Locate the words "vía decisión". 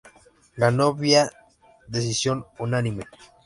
0.95-2.47